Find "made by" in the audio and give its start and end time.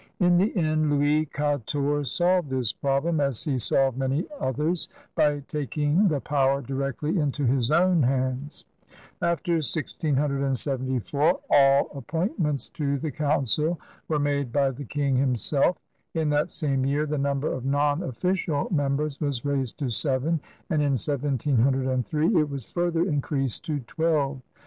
14.17-14.71